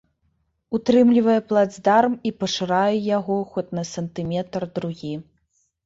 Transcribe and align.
Утрымлівае 0.77 1.35
плацдарм 1.51 2.17
і 2.31 2.33
пашырае 2.41 2.95
яго 3.17 3.39
хоць 3.53 3.69
на 3.81 3.87
сантыметр-другі. 3.95 5.13